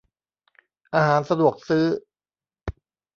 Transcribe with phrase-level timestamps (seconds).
[0.95, 1.85] อาหารสะดวกซื้อ